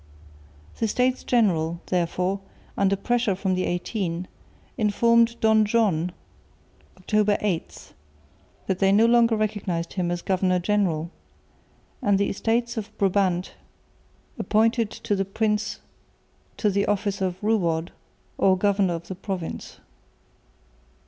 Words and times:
The 0.79 0.87
States 0.87 1.23
General, 1.23 1.79
therefore, 1.85 2.39
under 2.75 2.95
pressure 2.95 3.35
from 3.35 3.53
the 3.53 3.65
Eighteen, 3.65 4.27
informed 4.75 5.39
Don 5.41 5.63
John, 5.63 6.11
October 6.97 7.37
8, 7.39 7.93
that 8.65 8.79
they 8.79 8.91
no 8.91 9.05
longer 9.05 9.35
recognised 9.35 9.93
him 9.93 10.09
as 10.09 10.23
governor 10.23 10.57
general; 10.57 11.11
and 12.01 12.17
the 12.17 12.29
Estates 12.31 12.77
of 12.77 12.89
Brabant 12.97 13.53
appointed 14.39 14.89
the 15.03 15.23
prince 15.23 15.77
to 16.57 16.71
the 16.71 16.87
office 16.87 17.21
of 17.21 17.37
Ruward 17.43 17.89
or 18.39 18.57
governor 18.57 18.95
of 18.95 19.07
the 19.07 19.13
province. 19.13 19.77